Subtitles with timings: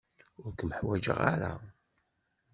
[0.41, 1.51] Ur kem-ḥwajeɣ ara.